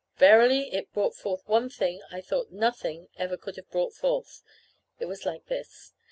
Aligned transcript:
Verily 0.17 0.73
it 0.73 0.91
brought 0.93 1.13
forth 1.13 1.47
one 1.47 1.69
thing 1.69 2.01
I 2.09 2.21
thought 2.21 2.49
nothing 2.51 3.09
ever 3.17 3.37
could 3.37 3.55
have 3.57 3.69
brought 3.69 3.93
forth. 3.93 4.41
It 4.99 5.05
was 5.05 5.27
like 5.27 5.45
this. 5.45 5.93